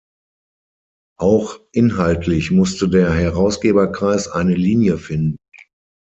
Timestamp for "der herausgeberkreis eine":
2.89-4.55